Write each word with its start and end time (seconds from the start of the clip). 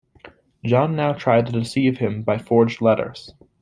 John 0.65 0.95
now 0.95 1.13
tried 1.13 1.45
to 1.45 1.51
deceive 1.51 1.99
him 1.99 2.23
by 2.23 2.39
forged 2.39 2.81
letters. 2.81 3.35